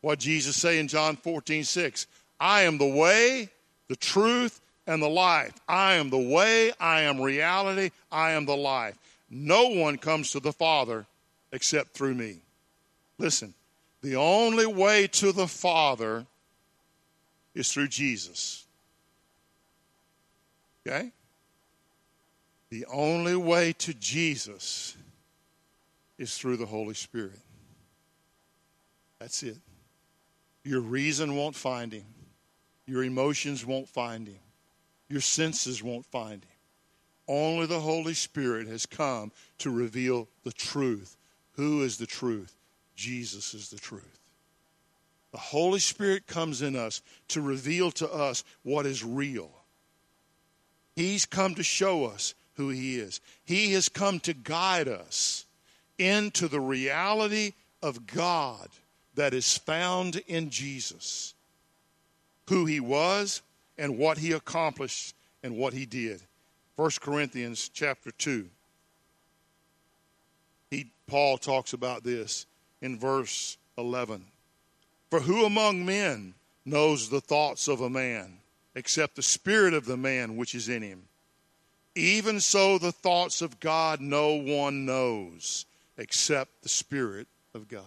[0.00, 2.06] What Jesus say in John 14 6
[2.40, 3.48] I am the way,
[3.88, 5.54] the truth, and the life.
[5.68, 8.98] I am the way, I am reality, I am the life.
[9.30, 11.06] No one comes to the Father
[11.52, 12.38] except through me.
[13.18, 13.54] Listen,
[14.04, 16.26] the only way to the Father
[17.54, 18.66] is through Jesus.
[20.86, 21.10] Okay?
[22.68, 24.94] The only way to Jesus
[26.18, 27.40] is through the Holy Spirit.
[29.20, 29.56] That's it.
[30.64, 32.04] Your reason won't find him.
[32.86, 34.36] Your emotions won't find him.
[35.08, 36.50] Your senses won't find him.
[37.26, 41.16] Only the Holy Spirit has come to reveal the truth.
[41.52, 42.54] Who is the truth?
[42.94, 44.18] Jesus is the truth.
[45.32, 49.50] The Holy Spirit comes in us to reveal to us what is real.
[50.94, 53.20] He's come to show us who He is.
[53.44, 55.44] He has come to guide us
[55.98, 57.52] into the reality
[57.82, 58.68] of God
[59.16, 61.34] that is found in Jesus,
[62.48, 63.42] who He was
[63.76, 66.20] and what He accomplished and what He did.
[66.76, 68.48] 1 Corinthians chapter 2.
[70.70, 72.46] He, Paul talks about this
[72.84, 74.24] in verse 11.
[75.10, 78.38] For who among men knows the thoughts of a man
[78.74, 81.02] except the spirit of the man which is in him?
[81.94, 85.64] Even so, the thoughts of God no one knows
[85.96, 87.84] except the Spirit of God.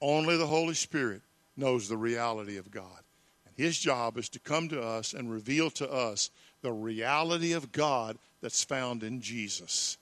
[0.00, 1.22] Only the Holy Spirit
[1.56, 3.04] knows the reality of God.
[3.46, 6.30] And His job is to come to us and reveal to us
[6.62, 9.96] the reality of God that's found in Jesus.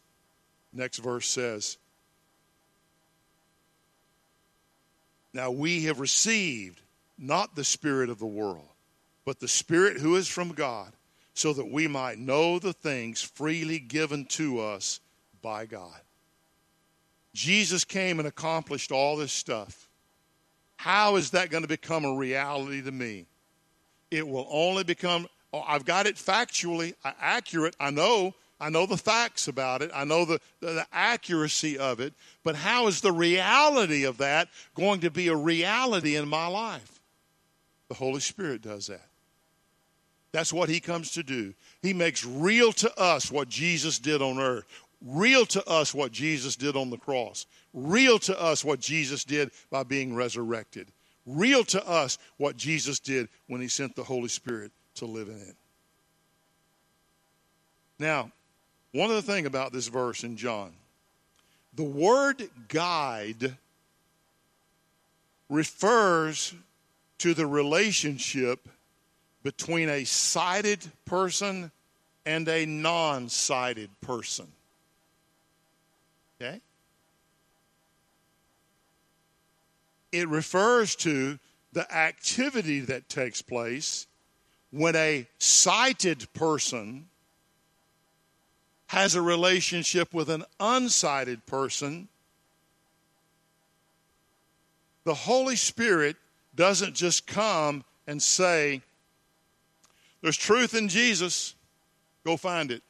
[0.72, 1.76] Next verse says,
[5.34, 6.80] Now we have received
[7.18, 8.68] not the Spirit of the world,
[9.26, 10.92] but the Spirit who is from God,
[11.34, 15.00] so that we might know the things freely given to us
[15.42, 16.00] by God.
[17.34, 19.88] Jesus came and accomplished all this stuff.
[20.76, 23.26] How is that going to become a reality to me?
[24.12, 27.74] It will only become oh, I've got it factually accurate.
[27.80, 29.90] I know I know the facts about it.
[29.92, 32.14] I know the, the, accuracy of it.
[32.44, 37.02] But how is the reality of that going to be a reality in my life?
[37.88, 39.06] The Holy Spirit does that.
[40.32, 41.52] That's what He comes to do.
[41.82, 44.64] He makes real to us what Jesus did on earth,
[45.04, 47.44] real to us what Jesus did on the cross,
[47.74, 50.88] real to us what Jesus did by being resurrected,
[51.26, 55.36] real to us what Jesus did when He sent the Holy Spirit to live in
[55.36, 55.56] it.
[57.98, 58.32] Now,
[58.94, 60.72] one other thing about this verse in John
[61.74, 63.56] the word guide
[65.50, 66.54] refers
[67.18, 68.68] to the relationship
[69.42, 71.72] between a sighted person
[72.24, 74.46] and a non sighted person.
[76.40, 76.60] Okay?
[80.12, 81.38] It refers to
[81.72, 84.06] the activity that takes place
[84.70, 87.08] when a sighted person
[88.94, 92.06] has a relationship with an unsighted person,
[95.02, 96.14] the Holy Spirit
[96.54, 98.82] doesn't just come and say,
[100.22, 101.56] There's truth in Jesus,
[102.24, 102.84] go find it.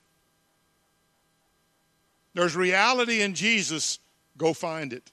[2.35, 3.99] There's reality in Jesus,
[4.37, 5.11] go find it.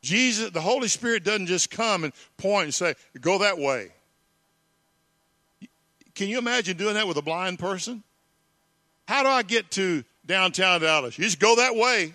[0.00, 3.90] Jesus, the Holy Spirit doesn't just come and point and say, Go that way.
[6.14, 8.02] Can you imagine doing that with a blind person?
[9.06, 11.18] How do I get to downtown Dallas?
[11.18, 12.14] You just go that way.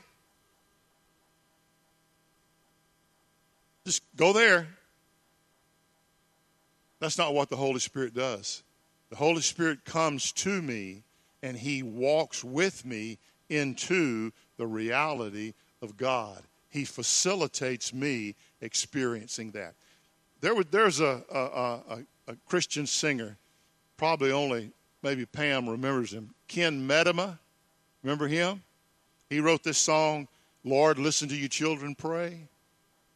[3.85, 4.67] Just go there.
[6.99, 8.63] That's not what the Holy Spirit does.
[9.09, 11.03] The Holy Spirit comes to me
[11.41, 13.17] and He walks with me
[13.49, 16.43] into the reality of God.
[16.69, 19.73] He facilitates me experiencing that.
[20.41, 23.37] There was, there's a, a, a, a Christian singer,
[23.97, 24.71] probably only
[25.01, 27.37] maybe Pam remembers him, Ken Medema.
[28.03, 28.63] Remember him?
[29.29, 30.27] He wrote this song,
[30.63, 32.47] Lord, listen to your children pray.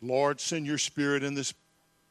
[0.01, 1.53] Lord, send your spirit in this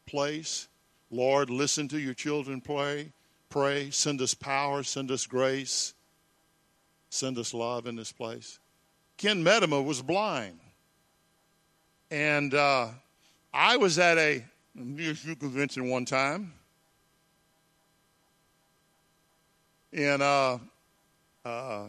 [0.07, 0.69] place.
[1.11, 3.13] Lord, listen to your children pray.
[3.51, 3.91] Pray.
[3.91, 4.83] Send us power.
[4.83, 5.93] Send us grace.
[7.11, 8.59] Send us love in this place.
[9.19, 10.59] Ken Medema was blind.
[12.11, 12.89] And uh,
[13.53, 14.43] I was at a
[14.75, 16.55] music convention one time.
[19.93, 20.59] In uh,
[21.45, 21.87] uh,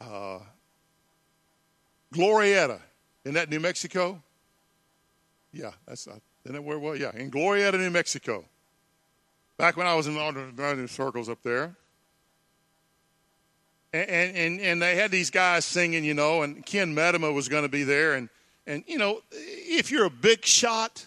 [0.00, 0.38] uh,
[2.12, 2.80] Glorieta.
[3.24, 4.22] Isn't that New Mexico?
[5.52, 6.98] Yeah, that's uh, isn't that where was?
[6.98, 8.44] Yeah, in Glorieta, New Mexico.
[9.58, 11.76] Back when I was in the circles up there.
[13.92, 17.62] And, and, and they had these guys singing, you know, and Ken Medema was going
[17.62, 18.14] to be there.
[18.14, 18.30] And,
[18.66, 21.06] and, you know, if you're a big shot,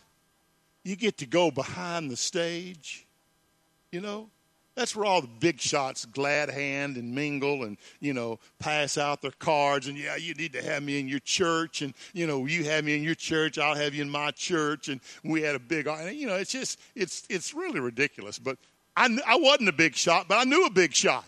[0.83, 3.07] you get to go behind the stage,
[3.91, 4.29] you know.
[4.75, 9.21] That's where all the big shots glad hand and mingle and, you know, pass out
[9.21, 11.81] their cards and, yeah, you need to have me in your church.
[11.81, 14.89] And, you know, you have me in your church, I'll have you in my church.
[14.89, 18.37] And we had a big, you know, it's just, it's, it's really ridiculous.
[18.37, 18.57] But
[18.97, 21.25] I, I wasn't a big shot, but I knew a big shot.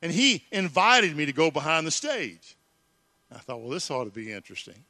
[0.00, 2.56] And he invited me to go behind the stage.
[3.30, 4.82] I thought, well, this ought to be interesting.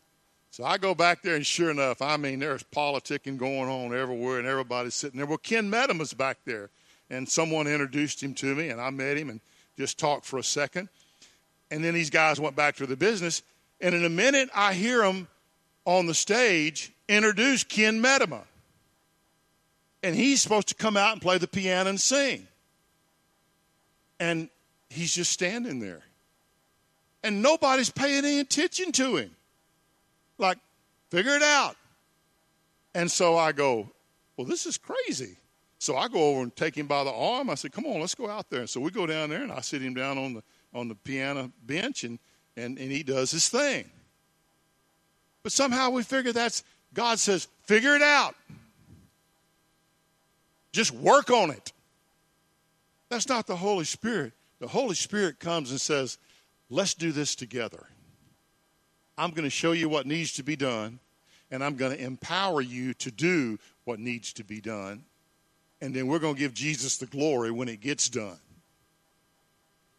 [0.52, 4.38] So I go back there, and sure enough, I mean, there's politicking going on everywhere,
[4.38, 5.26] and everybody's sitting there.
[5.26, 6.70] Well, Ken Medema's back there
[7.10, 9.40] and someone introduced him to me, and I met him and
[9.76, 10.88] just talked for a second.
[11.70, 13.42] And then these guys went back to the business,
[13.80, 15.28] and in a minute, I hear them
[15.84, 18.42] on the stage introduce Ken Medema.
[20.02, 22.46] And he's supposed to come out and play the piano and sing.
[24.18, 24.48] And
[24.88, 26.00] he's just standing there.
[27.22, 29.30] And nobody's paying any attention to him.
[30.38, 30.58] Like,
[31.10, 31.76] figure it out.
[32.94, 33.90] And so I go,
[34.36, 35.36] well, this is crazy.
[35.80, 37.48] So I go over and take him by the arm.
[37.48, 39.50] I said, "Come on, let's go out there." And so we go down there, and
[39.50, 40.42] I sit him down on the
[40.74, 42.18] on the piano bench, and
[42.54, 43.90] and and he does his thing.
[45.42, 48.36] But somehow we figure that's God says, "Figure it out.
[50.70, 51.72] Just work on it."
[53.08, 54.34] That's not the Holy Spirit.
[54.58, 56.18] The Holy Spirit comes and says,
[56.68, 57.88] "Let's do this together."
[59.16, 61.00] I'm going to show you what needs to be done,
[61.50, 65.06] and I'm going to empower you to do what needs to be done
[65.80, 68.38] and then we're going to give Jesus the glory when it gets done.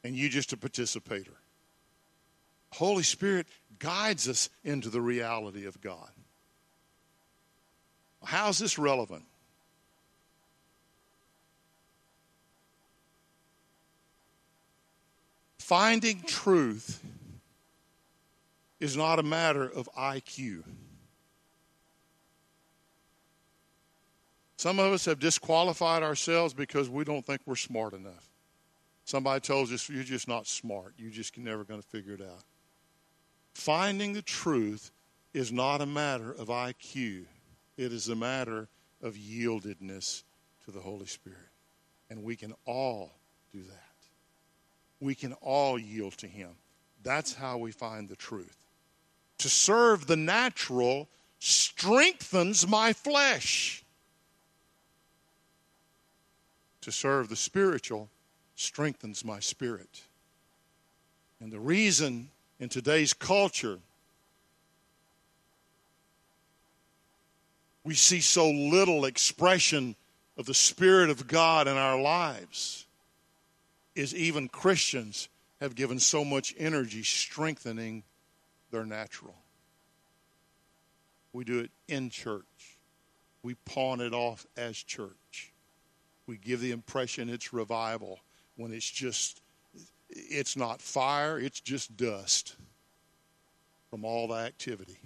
[0.03, 1.33] And you just a participator.
[2.73, 3.47] Holy Spirit
[3.79, 6.09] guides us into the reality of God.
[8.23, 9.25] How is this relevant?
[15.57, 17.01] Finding truth
[18.79, 20.63] is not a matter of IQ.
[24.61, 28.29] Some of us have disqualified ourselves because we don't think we're smart enough.
[29.05, 30.93] Somebody tells us you're just not smart.
[30.99, 32.43] You're just never going to figure it out.
[33.55, 34.91] Finding the truth
[35.33, 37.25] is not a matter of IQ,
[37.75, 38.67] it is a matter
[39.01, 40.21] of yieldedness
[40.65, 41.39] to the Holy Spirit.
[42.11, 43.13] And we can all
[43.51, 43.95] do that.
[44.99, 46.51] We can all yield to Him.
[47.01, 48.67] That's how we find the truth.
[49.39, 51.09] To serve the natural
[51.39, 53.83] strengthens my flesh.
[56.81, 58.09] To serve the spiritual
[58.55, 60.03] strengthens my spirit.
[61.39, 62.29] And the reason
[62.59, 63.79] in today's culture
[67.83, 69.95] we see so little expression
[70.37, 72.85] of the Spirit of God in our lives
[73.95, 75.29] is even Christians
[75.59, 78.03] have given so much energy strengthening
[78.71, 79.35] their natural.
[81.33, 82.77] We do it in church.
[83.43, 85.11] We pawn it off as church.
[86.27, 88.19] We give the impression it's revival
[88.55, 89.41] when it's just,
[90.09, 92.55] it's not fire, it's just dust
[93.89, 94.99] from all the activity.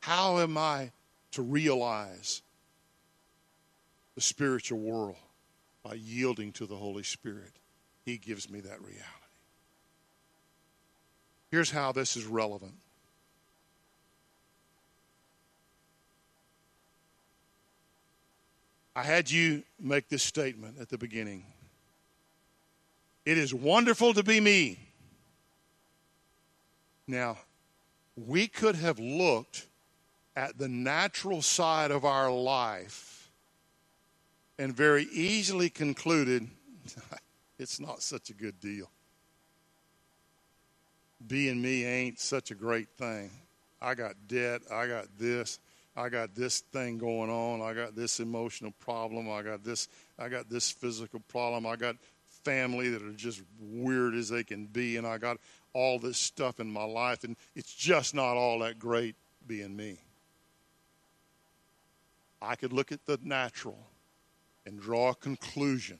[0.00, 0.92] How am I
[1.32, 2.42] to realize
[4.14, 5.16] the spiritual world?
[5.82, 7.52] By yielding to the Holy Spirit.
[8.04, 9.04] He gives me that reality.
[11.50, 12.74] Here's how this is relevant.
[18.94, 21.44] I had you make this statement at the beginning.
[23.24, 24.78] It is wonderful to be me.
[27.06, 27.38] Now,
[28.16, 29.66] we could have looked
[30.36, 33.30] at the natural side of our life
[34.58, 36.48] and very easily concluded
[37.58, 38.90] it's not such a good deal.
[41.26, 43.30] Being me ain't such a great thing.
[43.80, 45.58] I got debt, I got this.
[45.96, 47.60] I got this thing going on.
[47.60, 49.30] I got this emotional problem.
[49.30, 49.88] I got this.
[50.18, 51.66] I got this physical problem.
[51.66, 51.96] I got
[52.44, 55.38] family that are just weird as they can be, and I got
[55.72, 59.14] all this stuff in my life, and it's just not all that great
[59.46, 59.98] being me.
[62.42, 63.78] I could look at the natural
[64.64, 65.98] and draw a conclusion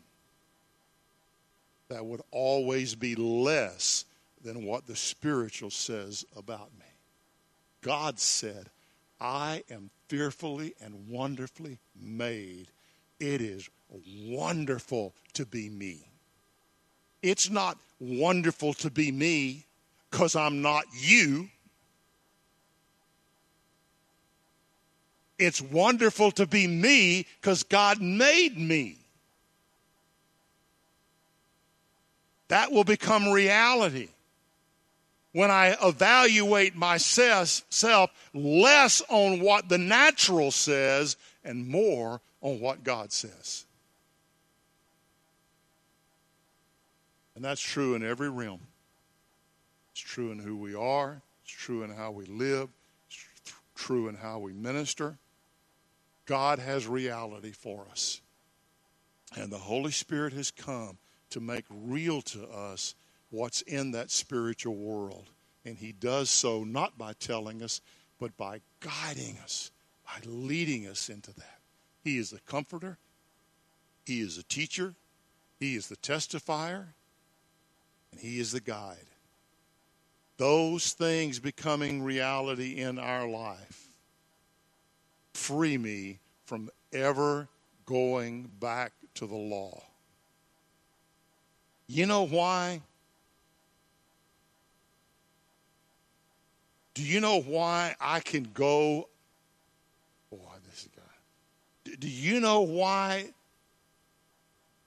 [1.88, 4.04] that would always be less
[4.42, 6.86] than what the spiritual says about me.
[7.82, 8.70] God said,
[9.20, 12.68] I am fearfully and wonderfully made.
[13.18, 16.06] It is wonderful to be me.
[17.22, 19.66] It's not wonderful to be me
[20.10, 21.48] because I'm not you.
[25.38, 28.96] It's wonderful to be me because God made me.
[32.48, 34.08] That will become reality
[35.32, 43.12] when I evaluate myself less on what the natural says and more on what God
[43.12, 43.64] says.
[47.36, 48.60] And that's true in every realm.
[49.92, 52.68] It's true in who we are, it's true in how we live,
[53.08, 55.16] it's true in how we minister.
[56.26, 58.20] God has reality for us.
[59.36, 60.98] And the Holy Spirit has come
[61.30, 62.94] to make real to us
[63.30, 65.30] what's in that spiritual world.
[65.64, 67.80] And He does so not by telling us,
[68.18, 69.70] but by guiding us,
[70.04, 71.58] by leading us into that.
[72.02, 72.98] He is the comforter,
[74.06, 74.94] He is the teacher,
[75.58, 76.86] He is the testifier,
[78.10, 78.96] and He is the guide.
[80.36, 83.88] Those things becoming reality in our life
[85.34, 87.48] free me from ever
[87.84, 89.82] going back to the law.
[91.86, 92.80] You know why?
[96.94, 99.08] Do you know why I can go?
[100.30, 100.38] Boy,
[100.68, 101.94] this guy.
[101.98, 103.30] Do you know why?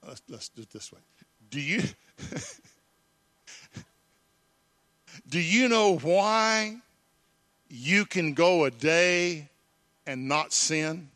[0.06, 1.00] Let's, let's do it this way.
[1.50, 1.82] Do you?
[5.28, 6.76] do you know why
[7.68, 9.48] you can go a day
[10.06, 11.08] and not sin?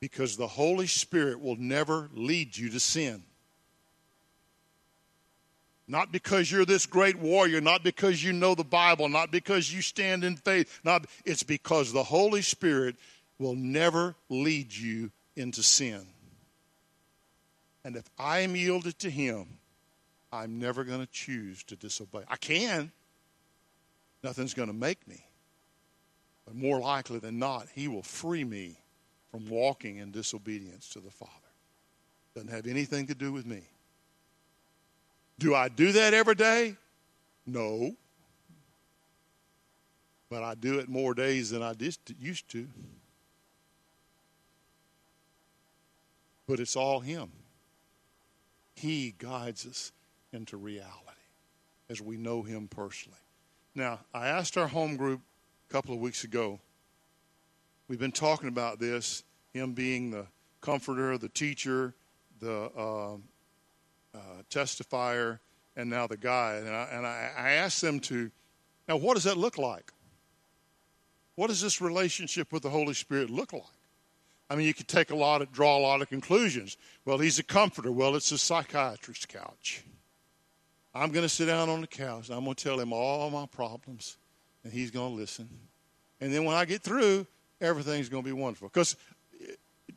[0.00, 3.22] Because the Holy Spirit will never lead you to sin.
[5.86, 9.82] Not because you're this great warrior, not because you know the Bible, not because you
[9.82, 10.80] stand in faith.
[10.82, 12.96] Not, it's because the Holy Spirit
[13.38, 16.06] will never lead you into sin.
[17.84, 19.58] And if I am yielded to Him,
[20.32, 22.22] I'm never going to choose to disobey.
[22.28, 22.90] I can.
[24.22, 25.22] Nothing's going to make me.
[26.46, 28.78] But more likely than not, He will free me
[29.30, 31.32] from walking in disobedience to the Father.
[32.34, 33.62] Doesn't have anything to do with me.
[35.38, 36.76] Do I do that every day?
[37.46, 37.94] No.
[40.30, 42.66] but I do it more days than I just used to.
[46.48, 47.30] But it's all Him.
[48.74, 49.92] He guides us
[50.32, 50.90] into reality
[51.88, 53.18] as we know Him personally.
[53.76, 55.20] Now, I asked our home group
[55.70, 56.58] a couple of weeks ago.
[57.86, 59.22] We've been talking about this,
[59.52, 60.26] Him being the
[60.60, 61.94] comforter, the teacher,
[62.40, 63.16] the uh,
[64.14, 65.38] uh, testifier,
[65.76, 66.62] and now the guide.
[66.62, 68.30] And, I, and I, I asked them to,
[68.88, 69.92] now, what does that look like?
[71.36, 73.62] What does this relationship with the Holy Spirit look like?
[74.48, 76.76] I mean, you could take a lot of, draw a lot of conclusions.
[77.04, 77.90] Well, he's a comforter.
[77.90, 79.82] Well, it's a psychiatrist's couch.
[80.94, 83.30] I'm going to sit down on the couch and I'm going to tell him all
[83.30, 84.16] my problems,
[84.62, 85.48] and he's going to listen.
[86.20, 87.26] And then when I get through,
[87.60, 88.68] everything's going to be wonderful.
[88.68, 88.96] Because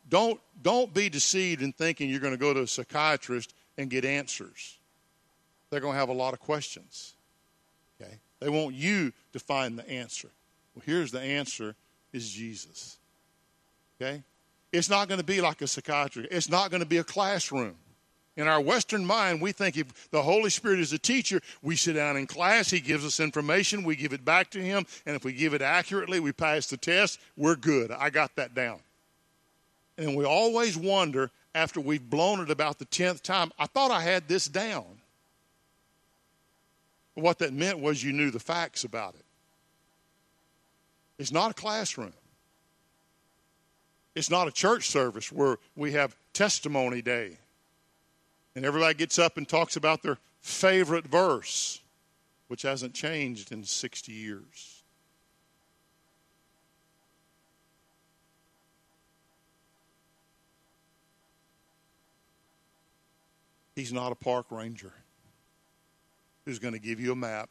[0.10, 4.06] don't don't be deceived in thinking you're going to go to a psychiatrist and get
[4.06, 4.78] answers.
[5.70, 7.14] They're going to have a lot of questions.
[8.00, 8.14] Okay?
[8.40, 10.30] They want you to find the answer.
[10.76, 11.76] Well, here's the answer
[12.14, 12.98] is Jesus.
[14.00, 14.24] Okay?
[14.72, 16.30] It's not going to be like a psychiatrist.
[16.32, 17.76] It's not going to be a classroom.
[18.36, 21.94] In our Western mind, we think if the Holy Spirit is a teacher, we sit
[21.94, 25.26] down in class, He gives us information, we give it back to Him, and if
[25.26, 27.90] we give it accurately, we pass the test, we're good.
[27.92, 28.80] I got that down.
[29.98, 34.02] And we always wonder after we've blown it about the 10th time, I thought I
[34.02, 34.86] had this down.
[37.16, 39.26] What that meant was you knew the facts about it.
[41.18, 42.14] It's not a classroom.
[44.14, 47.38] It's not a church service where we have testimony day
[48.56, 51.82] and everybody gets up and talks about their favorite verse,
[52.50, 54.77] which hasn't changed in 60 years.
[63.78, 64.92] He's not a park ranger
[66.46, 67.48] who's going to give you a map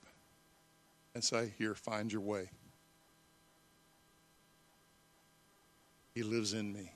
[1.14, 2.50] and say, Here, find your way.
[6.16, 6.90] He lives in me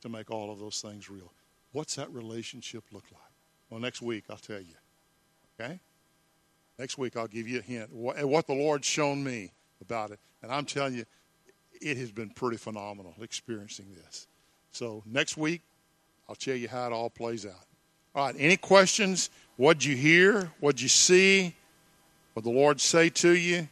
[0.00, 1.32] to make all of those things real.
[1.70, 3.22] What's that relationship look like?
[3.70, 4.74] Well, next week I'll tell you.
[5.60, 5.78] Okay?
[6.80, 7.92] Next week I'll give you a hint.
[7.92, 10.18] What the Lord's shown me about it.
[10.42, 11.04] And I'm telling you,
[11.80, 14.26] it has been pretty phenomenal experiencing this.
[14.72, 15.62] So next week,
[16.28, 17.66] I'll tell you how it all plays out.
[18.14, 19.30] All right, any questions?
[19.56, 20.50] What'd you hear?
[20.60, 21.54] What'd you see?
[22.34, 23.68] What the Lord say to you?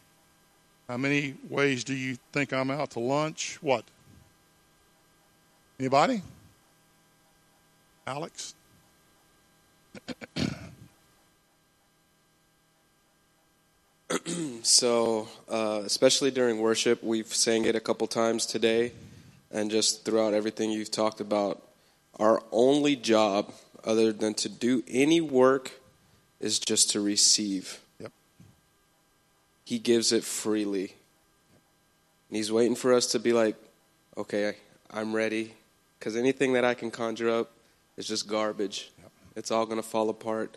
[0.89, 3.59] How many ways do you think I'm out to lunch?
[3.61, 3.85] What?
[5.79, 6.23] Anybody?
[8.07, 8.55] Alex?
[14.63, 18.93] so, uh, especially during worship, we've sang it a couple times today,
[19.53, 21.63] and just throughout everything you've talked about,
[22.19, 23.53] our only job,
[23.85, 25.73] other than to do any work,
[26.41, 27.81] is just to receive.
[28.01, 28.13] Yep.
[29.65, 30.95] He gives it freely.
[32.29, 33.57] And He's waiting for us to be like,
[34.17, 34.57] okay,
[34.91, 35.55] I'm ready.
[35.99, 37.51] Because anything that I can conjure up
[37.97, 38.91] is just garbage.
[38.99, 39.11] Yep.
[39.37, 40.57] It's all going to fall apart.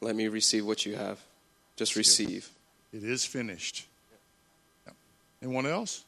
[0.00, 1.20] Let me receive what you have.
[1.76, 2.50] Just That's receive.
[2.92, 3.04] Good.
[3.04, 3.86] It is finished.
[4.86, 4.96] Yep.
[5.42, 6.04] Anyone else?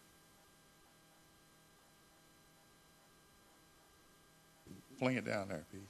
[4.99, 5.81] Fling it down there, Pete.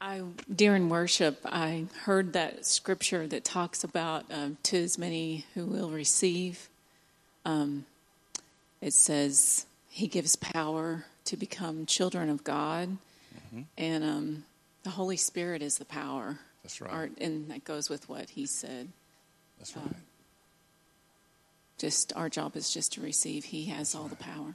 [0.00, 0.22] I
[0.54, 5.90] during worship, I heard that scripture that talks about um, to as many who will
[5.90, 6.68] receive.
[7.44, 7.86] Um,
[8.80, 12.98] it says He gives power to become children of God,
[13.34, 13.62] mm-hmm.
[13.78, 14.44] and um,
[14.82, 16.38] the Holy Spirit is the power.
[16.62, 16.92] That's right.
[16.92, 18.88] Our, and that goes with what He said.
[19.58, 19.86] That's right.
[21.78, 23.44] just our job is just to receive.
[23.44, 24.10] He has That's all right.
[24.10, 24.54] the power.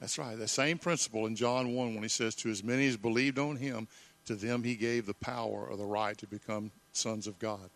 [0.00, 0.38] That's right.
[0.38, 3.56] The same principle in John 1 when he says, To as many as believed on
[3.56, 3.86] him,
[4.30, 7.68] to them he gave the power or the right to become sons of God.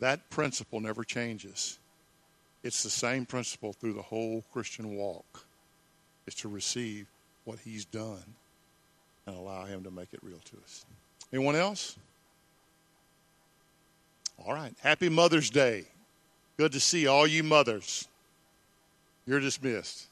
[0.00, 1.78] That principle never changes.
[2.64, 5.44] It's the same principle through the whole Christian walk.
[6.26, 7.06] Is to receive
[7.44, 8.22] what he's done
[9.26, 10.86] and allow him to make it real to us.
[11.30, 11.96] Anyone else?
[14.44, 14.74] All right.
[14.80, 15.84] Happy Mother's Day.
[16.56, 18.08] Good to see all you mothers.
[19.26, 20.07] You're dismissed.